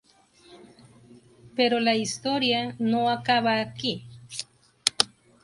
Pero 1.55 1.79
la 1.79 1.93
historia 1.93 2.75
no 2.79 3.07
acaba 3.11 3.59
aquí. 3.61 4.03